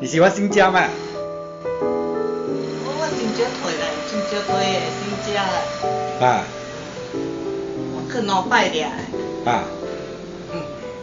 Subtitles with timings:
[0.00, 0.80] 你喜欢新家吗？
[2.82, 4.48] 我我真少退来，真少退
[4.80, 6.28] 的新家的，啊
[7.92, 9.50] 我去两摆俩的。
[9.50, 9.64] 啊，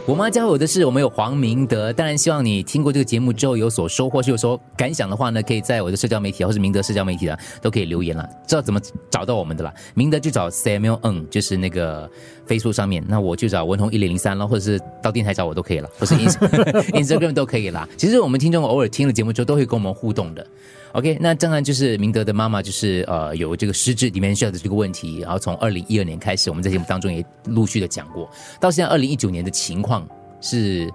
[0.07, 1.91] 我妈教我的是，我们有黄明德。
[1.91, 8.25] 当然，希望你听过这个节目之后有所收获，是有所感想的话呢，可以在我的社交媒体或是明德社交媒体啊，都可以留言了。
[8.47, 8.79] 知道怎么
[9.11, 9.73] 找到我们的啦？
[9.95, 12.09] 明德就找 Samuel N，就是那个
[12.47, 13.03] Facebook 上面。
[13.05, 16.37] 那我就找文红一零零三了，或者是到电台找我都可以了，或是 Ins-
[16.95, 17.85] Instagram 都可以啦。
[17.97, 20.47] 其实我们听众偶尔听了节目之后，都会跟我们互动的。
[20.93, 28.27] OK，那当然就是明德的妈妈，就是呃有这个失智 dementia 的这个问题，然后从二零一二年开始，我们在节目当中也陆续的讲过，
[28.59, 29.96] 到现在二零一九年的情况
[30.41, 30.91] 是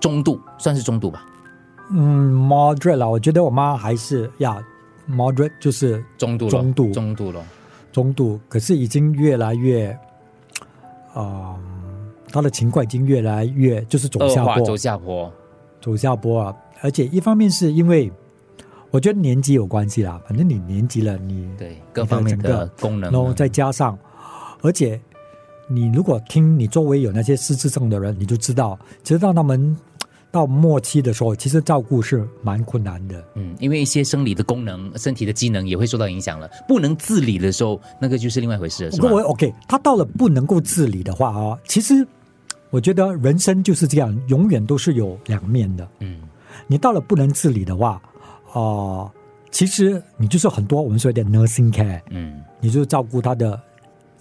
[0.00, 1.24] 中度，算是中度吧，
[1.90, 4.62] 嗯，moderate 啦，我觉得我妈还是呀
[5.08, 6.92] ，moderate 就是中度，中度。
[6.92, 7.42] 中度了。
[7.92, 9.96] 中度，可是已经越来越，
[11.14, 11.54] 啊、
[12.32, 15.32] 她的情况已经越来越就是走下坡，走下坡，
[15.80, 16.56] 走下坡啊！
[16.80, 18.10] 而且一方面是因为
[18.90, 23.96] 我觉得年纪有关系啦，反正你年纪了，你对各方面的功能，然后再加上，
[24.60, 25.00] 而且
[25.68, 29.76] 你如果听你周围有那些失智症的人，你就知道，其实当他们
[30.30, 33.24] 到末期的时候，其实照顾是蛮困难的。
[33.34, 39.22] 嗯，因为一些生理的功能、身体的机能也会受到影响了，不能自理的时候，那个就是另外一回事了，是吧不过？
[39.22, 42.04] 我 OK，他到了不能够自理的话啊，其实
[42.70, 45.88] 我觉得人生就是这样，永远都是有两面的。
[46.00, 46.20] 嗯，
[46.66, 48.02] 你到了不能自理的话，
[48.52, 49.08] 啊、
[49.52, 53.60] 其实你就是很多我们所谓的 nursing care，嗯，你就照顾他的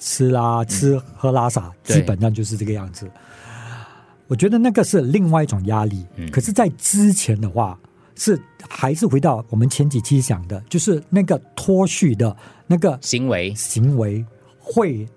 [0.06, 1.96] 吃啦、吃喝拉撒，对。
[1.96, 3.10] 基本上就是这个样子。
[4.28, 6.30] 我觉得那个是另外一种压力，嗯。
[6.30, 7.80] 可是，在之前的话，
[8.16, 8.38] 是
[8.68, 12.36] 还是回到我们前几期讲的，就是那个脱序的
[12.68, 13.56] 那个行为。
[13.56, 14.26] 行为
[14.60, 15.08] 会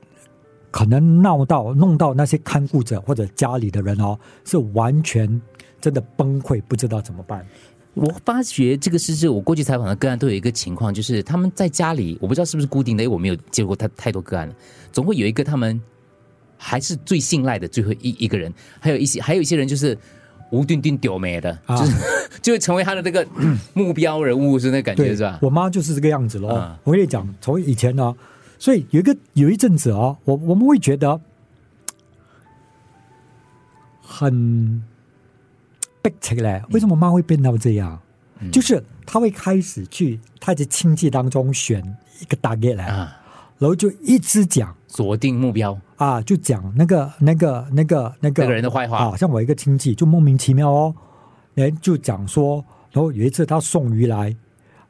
[0.71, 5.41] 可能闹到弄到那些看顾者或者家里的人哦，是完全
[5.81, 7.45] 真的崩溃，不知道怎么办。
[7.97, 14.55] 我发觉这个事是，我过去采访的个案都有一个情况，就是他们在家里，我不知道是不是固定的，因为我没有接过太太多个案了，
[14.93, 15.81] 总会有一个他们
[16.59, 19.97] 还是最信赖的最后一一个人，还有一些 还有一些人就是
[20.51, 21.93] 无端端丢没的，啊就是
[22.43, 23.27] 就会成为他的那个
[23.73, 25.39] 目标人物，是那感觉是吧？
[25.41, 26.55] 我妈就是这个样子咯。
[26.55, 28.15] 啊我跟你讲，从以前呢，
[28.59, 31.19] 所以有一个有一阵子啊，我我们会觉得
[34.03, 34.83] 很
[36.11, 36.63] 逼起来。
[36.71, 37.99] 为什么妈会变到这样？
[38.41, 38.51] 嗯。
[38.51, 41.83] 就是她会开始去她的亲戚当中选
[42.21, 43.17] 一个 target 来，啊，
[43.59, 44.75] 然后就一直讲。
[44.89, 48.97] 锁定目标，啊，就讲那个、那个、那个、那个那个人的坏话。
[48.97, 50.95] 啊，像我一个亲戚就莫名其妙哦，
[51.53, 54.35] 人，就讲说，然后有一次他送鱼来，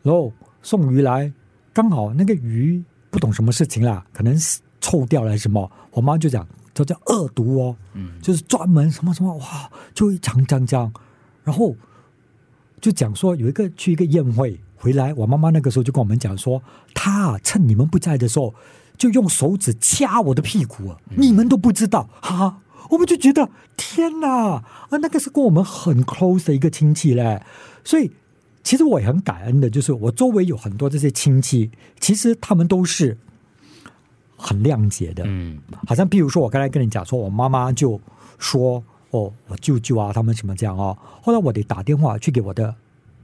[0.02, 1.32] 然后送鱼来，
[1.72, 10.92] 刚好那个鱼不懂什么事情啦，可能是臭掉了什么，我妈就讲这叫恶毒哦，嗯，就是专门什么什么哇，就一讲讲讲，
[11.46, 11.76] 然后
[12.80, 16.60] 就讲说有一个去一个宴会回来，我妈妈那个时候就跟我们讲说，
[16.92, 18.52] 她啊趁你们不在的时候，
[18.98, 22.62] 就用手指掐我的屁股啊，你们都不知道哈。
[22.90, 27.40] 我们就觉得天哪，啊，那个是跟我们很 close 的一个亲戚嘞，
[27.84, 28.10] 所以
[28.62, 31.70] 其实我也很感恩的，就是我周围有很多这些亲戚，
[32.00, 33.16] 其实他们都是
[34.36, 35.58] 很谅解的，嗯。
[35.86, 38.00] 好像比如说我刚才跟你讲说，我妈妈就
[38.38, 42.74] 说哦，我舅舅啊，他们什么这样哦，后来我得打电话去给我的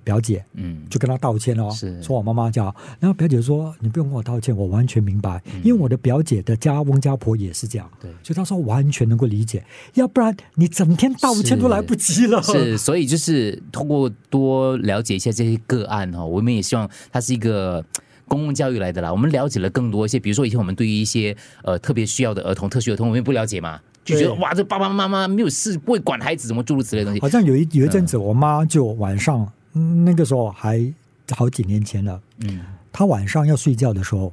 [0.05, 2.03] 表姐，嗯，就跟她道歉哦，是。
[2.03, 8.11] 说我妈妈这样，然后表姐说你不用跟我道歉，我完全明白，因为我的表姐的家翁家婆也是这样，对。
[8.23, 17.85] 所以她说完全能够理解，要不然你整天道歉都来不及了，是，所以就是通过多了解一下这些个案哈，我们也希望它是一个。
[18.29, 27.21] 公共教育来的啦，我们了解了更多一些，比如说以前我们对于一些呃特别需要的儿童、特需儿童，我们不了解嘛，就觉得哇，这爸爸妈妈没有事，不会管孩子怎么诸如此类的东西。
[27.21, 30.93] 好像有一有一阵子，我妈就晚上、嗯那个时候还
[31.31, 32.61] 好几年前了，嗯，
[32.93, 34.33] 她晚上要睡觉的时候，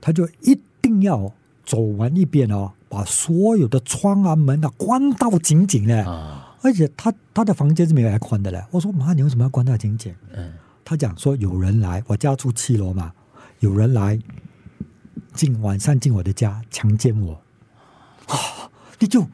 [0.00, 1.32] 她就一定要
[1.64, 8.62] 走完一遍哦，把所有的窗啊门啊关到紧紧的，啊，而且她她的房间是没有 aircon 的嘞。
[8.70, 10.14] 我说妈，你为什么要关到紧紧？
[10.32, 10.52] 嗯，
[10.84, 13.12] 她讲说有人来，我家住七楼嘛，
[13.60, 14.18] 有人来
[15.32, 17.40] 进晚上进我的家强奸我，
[18.26, 18.36] 啊，
[19.00, 19.26] 你就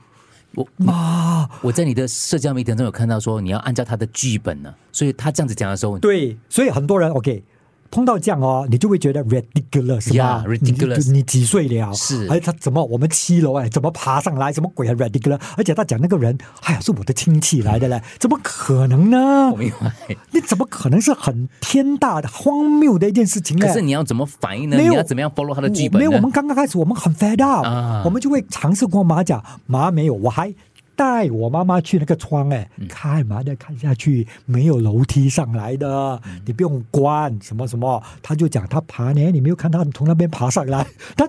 [0.54, 1.46] 我妈。
[1.60, 7.44] 我在你的社交媒体当中有看到说你要按照他的剧本呢，所以他这样子讲的时候，对，所以很多人 OK
[7.90, 11.92] 碰到这样哦，你就会觉得 ridiculous 是吧 Yeah, ridiculous 你你几岁了？
[11.94, 14.52] 是而且，他怎么我们七楼哎，怎么爬上来？
[14.52, 15.40] 什么鬼啊 ridiculous？
[15.56, 19.56] 而且他讲那个人，哎呀，是我的亲戚来的嘞，怎么可能呢我？
[19.56, 20.16] 明白。
[20.30, 23.66] 你怎么可能是很天大的荒谬的一件事情呢？
[23.66, 24.76] 可是你要怎么反应呢？
[24.76, 25.98] 你要怎么样 follow 他的剧本？
[26.00, 30.52] 没有，我们刚刚开始，我们很 fed up，、啊我们就会尝试跟我妈讲，妈没有，我还
[30.96, 38.02] 带我妈妈去那个窗，哎，看嘛的看下去，没有楼梯上来的，你不用关什么什么。
[38.22, 41.28] 他就讲他爬呢，你没有看他从那边爬上来， 他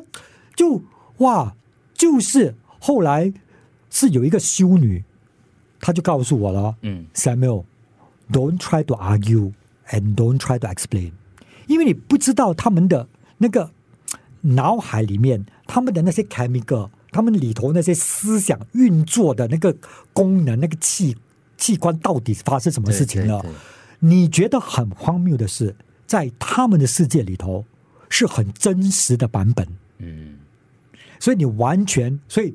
[0.55, 0.81] 就
[1.17, 1.53] 哇，
[1.93, 3.33] 就是后来
[3.89, 5.03] 是有一个修女，
[5.81, 9.51] 他就告诉我了，嗯，Samuel，don't try to argue
[9.89, 11.11] and don't try to explain，
[11.67, 13.09] 因为你不知道他们的
[13.39, 13.71] 那个
[14.41, 16.89] 脑海里面，他们的那些 chemical。
[17.12, 19.75] 他们里头那些思想运作的那个
[20.13, 21.15] 功能、那个器
[21.57, 23.44] 器官到底发生什么事情了？
[24.00, 25.75] 你觉得很荒谬的是，
[26.06, 27.65] 在他们的世界里头
[28.09, 29.68] 是很真实的版本。
[29.98, 30.38] 嗯，
[31.19, 32.54] 所以你完全，所以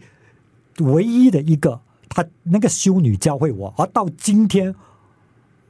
[0.78, 4.72] 唯一的一个，他那个修女教会我，而到今天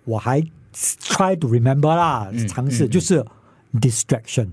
[0.04, 0.42] 我还
[0.74, 3.24] try to remember 啦，尝试就是
[3.74, 4.48] distraction。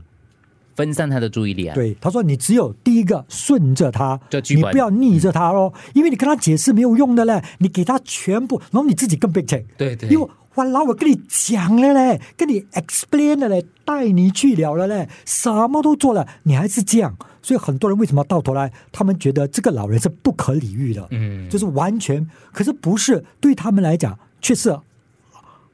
[0.79, 1.75] 分散他的注意力啊！
[1.75, 4.17] 对，他说你只有第一个顺着他，
[4.55, 9.61] 你不要逆着他喽，因为你跟他解释没有用的嘞，你给他全部，然后你自己更被请。
[9.77, 24.73] 对对，因为哇，老我跟你讲了嘞，跟你 explain 了嘞，带你去了了嘞，什么都做了，你还是这样，所以很多人为什么到头来，他们觉得这个老人是不可理喻的，嗯，就是完全，可是不是对他们来讲，却是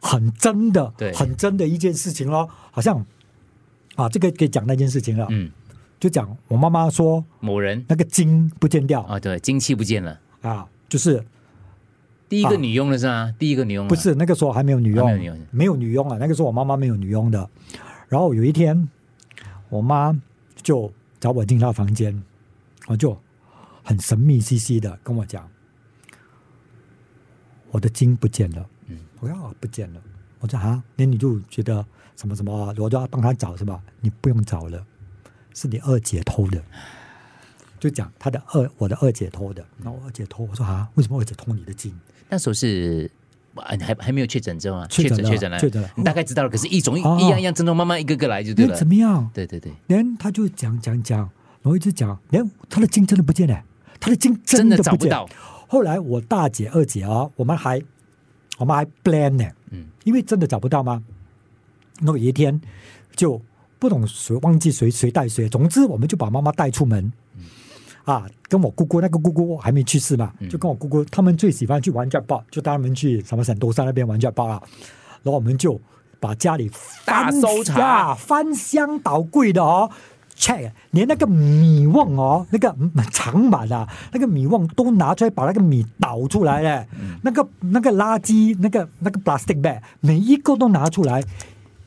[0.02, 3.06] 很真的，对，很真的一件事情咯，好像。
[3.96, 5.28] 啊，这个可以讲那件事情了。
[5.30, 5.52] 嗯，
[6.00, 11.24] 就讲我妈妈说某人那个精不见掉啊，对，精气不见了啊，就是
[12.28, 13.34] 第一个女佣了是吗？
[13.40, 16.18] 第一个女佣不是那个时候还没有女佣，没有女佣啊。
[16.20, 17.50] 那个时候我妈妈没有女佣的。
[18.08, 18.88] 然后有一天，
[19.70, 20.16] 我妈
[20.62, 22.22] 就找我进她房间，
[22.88, 23.18] 我就
[23.84, 25.50] 很神秘兮兮的跟我讲，
[27.72, 28.70] 我的精不见了。
[28.88, 30.02] 嗯，我说啊，不见了。
[30.46, 31.86] 我说啊，那你就觉得。
[32.18, 33.78] 什么什么，我就要帮他找是吧？
[34.00, 34.82] 你不用找了，
[35.54, 36.64] 是你二姐偷的。
[37.78, 39.62] 就讲他的二，我的二姐偷的。
[39.84, 41.94] 那我二姐偷，我说啊，为什么二姐偷你的金？
[42.30, 43.12] 那时候是
[43.78, 45.90] 还还没有确诊症啊，确诊确诊了，确诊了。
[45.98, 48.74] 你大概知道了，可是一种一样一样症状，慢慢一个个来就对了。
[48.78, 49.30] 怎么样？
[49.34, 49.74] 对对对。
[49.88, 53.62] 连他就讲讲讲，然后一直讲，连他的金真的不见了，
[54.00, 55.28] 他的金真的找不到。
[55.68, 57.82] 后来我大姐、二姐啊，我们还
[58.58, 61.04] 我们还 plan 呢，嗯，因为真的找不到吗？
[62.00, 62.60] 那有一天，
[63.16, 63.42] 就
[63.80, 67.12] 不懂谁忘记谁谁带谁，总之我们就把妈妈带出门，
[68.04, 74.62] 啊，跟我姑姑那个姑姑还没去世嘛，就跟我姑姑他们最喜欢去玩 j 包，就带他们去什么省都山那边玩 j 包啊，
[75.24, 75.80] 然后我们就
[76.20, 76.70] 把家里
[77.06, 79.90] 大搜查，翻箱倒柜的哦
[80.38, 82.76] ，check，连那个米瓮哦，那个
[83.12, 86.88] 长满啊，那个米瓮都拿出来，把那个米倒出来嘞，
[87.24, 91.24] 那个那个垃圾，那个那个 plastic bag，每一个都拿出来。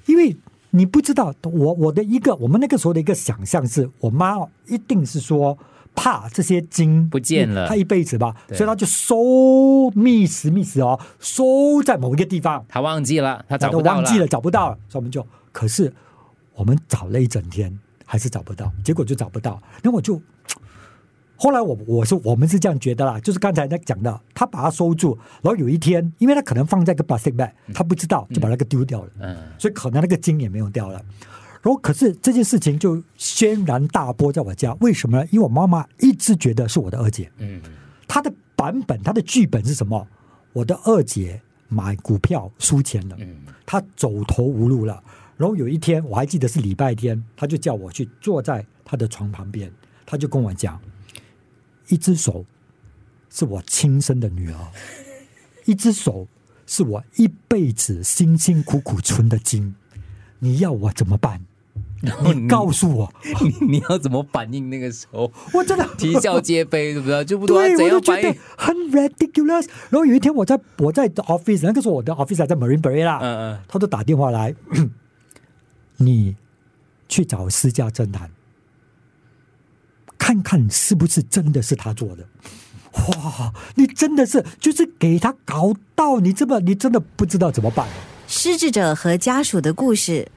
[0.07, 0.37] 因为
[0.71, 4.37] 你不知道，我我的一个我们那个时候的一个想象是，我妈
[4.67, 5.59] 一定是说
[5.95, 12.65] 怕这些金不见了，她一辈子吧，所以她就收密实密实哦，收在某一个地方。
[12.69, 15.93] 她忘记了，她找不到了，忘记了，找不到了，所以我们就，可是
[16.55, 17.79] 我们找了一整天，
[18.09, 20.21] 还是找不到，结果就找不到，那我就。
[21.41, 30.95] 后来我我是我们是这样觉得啦，就是刚才在讲的，他把它收住，然后有一天，因为他可能放在个 plastic bag，他不知道就把那个丢掉了，嗯，所以可能那个金也没有掉了。
[31.63, 35.29] 然后可是这件事情就轩然大波在我家，为什么呢？
[35.31, 37.63] 因为我妈妈一直觉得是我的二姐，嗯，
[38.09, 40.09] 她的版本，她的剧本是什么？
[40.53, 45.01] 我的二姐买股票输钱了，嗯，她走投无路了。
[45.39, 49.73] 然后有一天我还记得是礼拜天，他就叫我去坐在他的床旁边，
[50.05, 50.79] 他就跟我讲。
[51.89, 52.45] 一只手
[53.31, 54.59] 是我亲生的女儿，
[55.65, 56.29] 一只手
[56.67, 59.75] 是我一辈子辛辛苦苦存的金，
[60.41, 61.41] 你要我怎么办？
[62.01, 63.13] 你告诉我，
[63.61, 64.69] 你你要怎么反应？
[64.71, 67.25] 那个时候我真的 啼笑皆非，对不对？
[67.25, 69.67] 就不对，我就觉得很 ridiculous。
[69.91, 74.55] 然后有一天，我在我在 office，那个时候我的 office 在 Marine Bay 啦，嗯嗯，他就打电话来，
[75.99, 76.35] 你
[77.09, 78.31] 去找私家侦探。
[80.17, 82.27] 看看是不是真的是他做的？
[82.93, 87.87] 哇，你真的是就是给他搞到你这么，你真的不知道怎么办。
[88.27, 90.29] 失智者和家属的故事，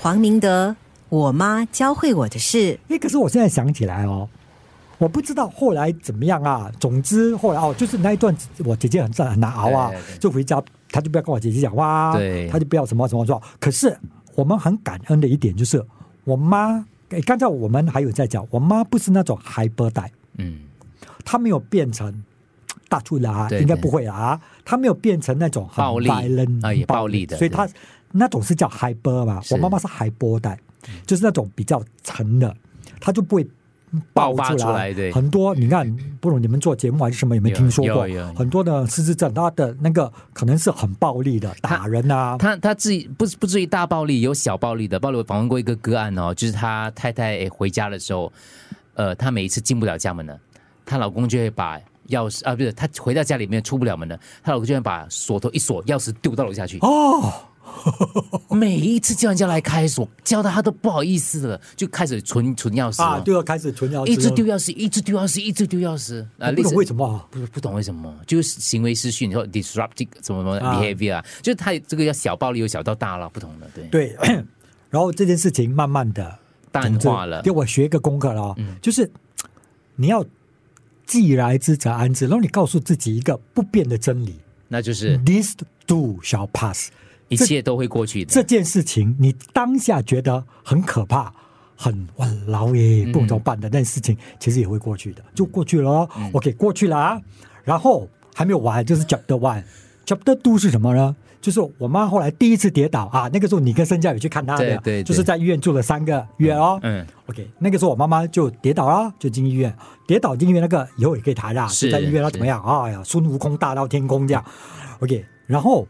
[0.00, 0.76] 黄明德，
[1.08, 2.78] 我妈教会我的事。
[2.88, 4.28] 哎，可是我现在想起来哦，
[4.98, 6.70] 我不知道后来怎么样啊。
[6.78, 13.42] 总之后来哦，就是那一段，我姐姐很很难熬啊，就回家，她就不要跟我姐姐讲话，对，他就不要什么什么说。
[13.58, 13.98] 可是
[14.34, 15.84] 我们很感恩的一点就是，
[16.24, 16.86] 我妈。
[17.10, 20.08] 哎，刚才我们还有在讲，我妈不是那种海波带，
[20.38, 20.60] 嗯，
[21.24, 22.22] 她没有变成
[22.88, 27.68] 大粗啦，应该不会啊，她没有变成那种暴力啊，也暴力的，所以她
[28.12, 29.42] 那种是叫海波嘛。
[29.50, 30.56] 我妈妈是海波带，
[31.04, 32.56] 就是那种比较沉的，
[33.00, 33.44] 她就不会
[34.12, 44.98] 爆发出出来对很多你看，不如你们做节目还是什么，有没听说过很多的失智症，他的那个可能是很暴力的，打人啊，他他至于不不至于大暴力，有小暴力的。
[44.98, 48.32] 暴力我访问过一个个案哦，就是他太太回家的时候，
[48.94, 50.36] 呃，他每一次进不了家门呢，
[50.84, 51.78] 她老公就会把
[52.08, 56.78] 钥匙啊，不是，她回到家里面出不了门了，她老公就会把锁头一锁，钥匙丢到楼下去。
[56.80, 57.32] 哦，
[58.50, 66.48] 每一次叫人家来开锁，叫他他都不好意思了，就开始存存钥匙、哦、啊，就要开始存钥匙，一直丢钥匙，一直丢钥匙，一直丢钥匙啊！
[66.48, 67.26] 我不懂为什么啊？
[67.30, 70.80] 不不懂为什么，就是行为失序，你说 disruptive 什么什么啊。
[70.80, 73.84] behavior 啊，就是他这个要小暴力，有小到大了，不同的对。
[73.88, 74.16] 对，
[74.90, 76.38] 然后这件事情慢慢的
[76.70, 77.40] 淡化了。
[77.40, 79.10] 嗯给我学一个功课了哦，就是
[79.96, 80.24] 你要
[81.06, 84.36] 既来之则安之，然后你告诉自己一个不变的真理。
[84.68, 86.90] 那就是，this too shall pass。
[87.30, 88.30] 一切都会过去的。
[88.30, 91.32] 这件事情你当下觉得很可怕，
[91.74, 96.10] 很哇老耶嗯不怎么办的，那事情其实也会过去的，就过去了哦。
[96.32, 97.20] OK，过嗯去了啊。
[97.64, 101.16] 然后还没有完，就是 Chapter One，Chapter Two 是什么呢？
[101.40, 106.78] 就是我妈后来第一次跌倒啊，那个时候你跟申佳宇去看她的，对对对就是在医院住了三个月哦。
[106.82, 109.74] 嗯 OK，那个时候我妈妈就跌倒了，就进医院。
[110.06, 112.62] 跌倒进医院那个以后也可以谈啦，是就在医院她怎么样？
[112.62, 114.44] 哎呀，孙悟空大闹天宫这样。
[114.98, 115.86] OK，然后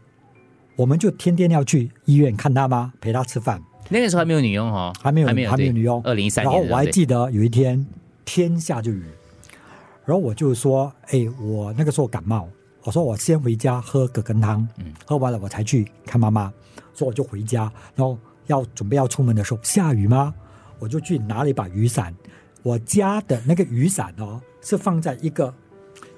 [0.75, 2.93] 我们就天天要去医院看他吗？
[3.01, 6.01] 陪他吃饭，那个时候还没有女佣哦，还没有还没有还没有女佣。
[6.03, 7.85] 二零一三然年然，后我还记得有一天
[8.25, 9.03] 天下着雨，
[10.05, 12.47] 然后我就说：“哎，我那个时候感冒，
[12.83, 16.51] 我说我先回家喝葛根汤，嗯喝完了我才去看妈妈。”
[16.93, 20.33] 所以我就回家，然后要准备要出门的时候下雨吗？
[20.79, 22.13] 我就去拿了一把雨伞。
[22.63, 25.53] 我家的那个雨伞哦，是放在一个。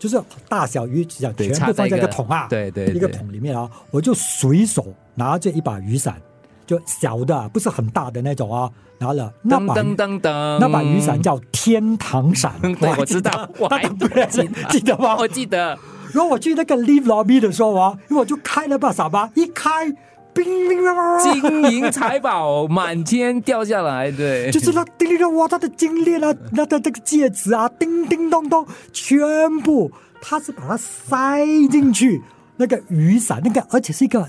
[0.04, 6.22] 就是大小雨伞对全部放在一个个桶啊，对对一个桶里面啊，我就随手拿着一把雨伞，
[6.68, 8.70] 就小的，不是很大的那种啊，
[9.00, 15.16] 拿了那把噔噔噔噔，那把雨伞叫天堂伞，对我知道 我还不认识记得记得吗？
[15.18, 15.80] 我记得，
[16.12, 19.88] 然后我去那个 live lobby 的时候啊，因为我就开了把伞吧，一开，
[20.34, 29.18] 冰冰冰冰，金银财宝满天掉下来，对，就是那叮铃铃哇，他的金链啊，那的这个戒指啊，叮叮咚咚，全
[29.60, 32.22] 部他是把它塞进去
[32.58, 34.28] 那个雨伞，那个而且是一个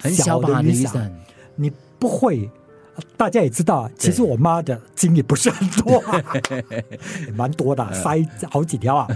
[0.00, 1.12] 很小的雨伞，
[1.56, 2.50] 你不会。
[3.16, 6.02] 大家也知道，其实我妈的金也不是很多、
[7.26, 9.08] 也蛮多的，塞好几条啊。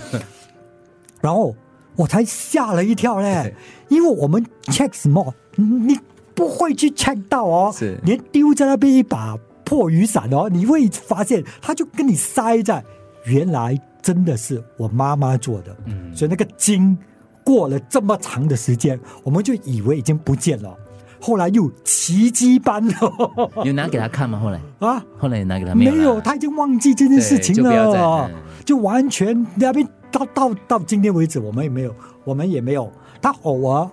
[1.21, 1.55] 然后
[1.95, 3.55] 我才吓了一跳嘞，
[3.89, 5.99] 因为我们 check 什么，你
[6.35, 7.99] 不会去 check 到哦，是。
[8.05, 12.85] 连丢在那边一把破雨伞哦，你会发现它就跟你塞在，
[13.25, 16.15] 原来真的是我妈妈做的，嗯。
[16.15, 16.97] 所以那个筋
[17.43, 20.77] 过了这么长的时间，我们就以为已经不见了，
[21.21, 22.95] 后来又奇迹般的
[23.65, 24.39] 有拿给他看吗？
[24.39, 25.05] 后来，啊。
[25.19, 28.31] 后来有拿给他没有啦有，他已经忘记这件事情了。
[28.65, 32.91] 就完全那边到到到今天为止，我们也没有，我们也没有。
[33.21, 33.89] 他偶尔，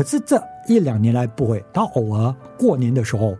[0.00, 3.36] 可是这一两年来不会，他偶尔过年的时候，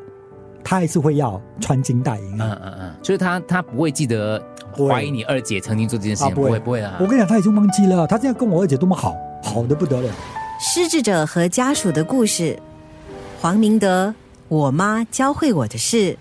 [0.62, 2.60] 他还是会要穿金戴银嗯啊。
[2.62, 4.38] 嗯嗯，就是他他不会记得
[4.76, 10.12] 怀疑你二姐曾经做这件事啊情，不会不会啊我，跟你讲，他已经忘记了，他现在跟我二姐多么好，好的不得了。
[10.60, 12.58] 失智者和家属的故事，
[13.40, 14.14] 黄明德，
[14.48, 16.18] 我妈教会我的事。